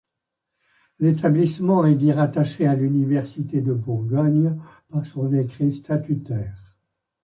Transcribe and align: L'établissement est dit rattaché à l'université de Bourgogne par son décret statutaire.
L'établissement 0.97 1.85
est 1.85 1.93
dit 1.93 2.11
rattaché 2.11 2.65
à 2.65 2.73
l'université 2.73 3.61
de 3.61 3.71
Bourgogne 3.71 4.59
par 4.89 5.05
son 5.05 5.25
décret 5.29 5.69
statutaire. 5.69 6.57